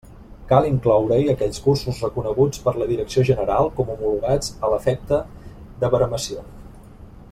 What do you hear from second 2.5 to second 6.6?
per la Direcció General com homologats a l'efecte de baremació.